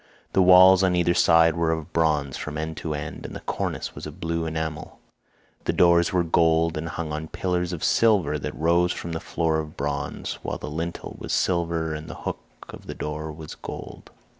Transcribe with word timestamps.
The 0.33 0.41
walls 0.41 0.81
on 0.81 0.95
either 0.95 1.13
side 1.13 1.55
were 1.55 1.69
of 1.71 1.93
bronze 1.93 2.35
from 2.35 2.57
end 2.57 2.75
to 2.77 2.95
end, 2.95 3.23
and 3.23 3.35
the 3.35 3.39
cornice 3.41 3.93
was 3.93 4.07
of 4.07 4.19
blue 4.19 4.47
enamel. 4.47 4.97
The 5.65 5.73
doors 5.73 6.11
were 6.11 6.23
gold, 6.23 6.75
and 6.75 6.89
hung 6.89 7.11
on 7.13 7.27
pillars 7.27 7.71
of 7.71 7.83
silver 7.83 8.39
that 8.39 8.55
rose 8.57 8.91
from 8.93 9.15
a 9.15 9.19
floor 9.19 9.59
of 9.59 9.77
bronze, 9.77 10.39
while 10.41 10.57
the 10.57 10.71
lintel 10.71 11.17
was 11.19 11.33
silver 11.33 11.93
and 11.93 12.07
the 12.09 12.15
hook 12.25 12.39
of 12.69 12.87
the 12.87 12.95
door 12.95 13.31
was 13.31 13.53
of 13.53 13.61
gold. 13.61 14.09